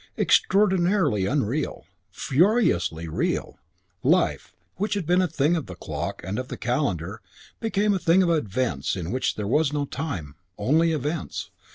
Extraordinarily 0.17 1.27
unreal. 1.27 1.85
Furiously 2.09 3.07
real. 3.07 3.59
Life, 4.01 4.55
which 4.77 4.95
had 4.95 5.05
been 5.05 5.21
a 5.21 5.27
thing 5.27 5.55
of 5.55 5.67
the 5.67 5.75
clock 5.75 6.21
and 6.23 6.39
of 6.39 6.47
the 6.47 6.57
calendar, 6.57 7.21
became 7.59 7.93
a 7.93 7.99
thing 7.99 8.23
of 8.23 8.29
events 8.31 8.95
in 8.95 9.11
which 9.11 9.35
there 9.35 9.45
was 9.45 9.71
no 9.71 9.85
time, 9.85 10.33
only 10.57 10.91
events. 10.91 11.51